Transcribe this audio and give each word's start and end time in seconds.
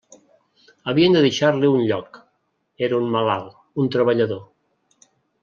Havien 0.93 1.17
de 1.17 1.21
deixar-li 1.25 1.69
un 1.73 1.83
lloc: 1.91 2.17
era 2.89 2.99
un 3.01 3.07
malalt, 3.17 3.53
un 3.85 3.93
treballador. 3.99 4.43